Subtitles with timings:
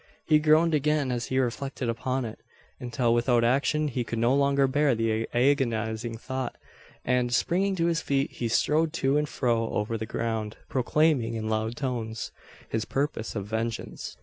[0.25, 2.39] He groaned again, as he reflected upon it;
[2.79, 6.55] until, without action, he could no longer bear the agonising thought,
[7.05, 11.49] and, springing to his feet, he strode to and fro over the ground, proclaiming, in
[11.49, 12.31] loud tones,
[12.67, 14.17] his purpose of vengeance.